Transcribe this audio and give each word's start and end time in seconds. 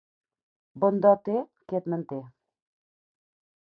Bon 0.85 0.97
do 1.05 1.13
té 1.29 1.37
qui 1.69 1.81
et 1.83 1.93
manté. 1.97 2.21